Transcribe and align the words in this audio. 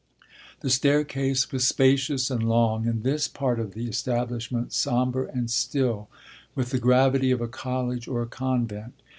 The 0.61 0.71
staircase 0.71 1.51
was 1.51 1.67
spacious 1.67 2.31
and 2.31 2.41
long 2.49 2.87
and 2.87 3.03
this 3.03 3.27
part 3.27 3.59
of 3.59 3.75
the 3.75 3.85
establishment 3.87 4.73
sombre 4.73 5.29
and 5.31 5.47
still, 5.47 6.09
with 6.55 6.71
the 6.71 6.79
gravity 6.79 7.29
of 7.29 7.39
a 7.39 7.47
college 7.47 8.07
or 8.07 8.23
a 8.23 8.27
convent. 8.27 8.95